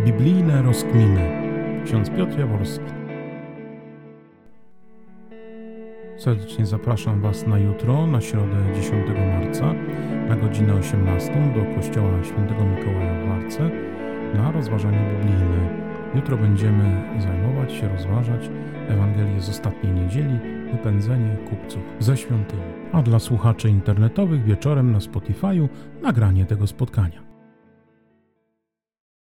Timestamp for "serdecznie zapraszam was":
6.16-7.46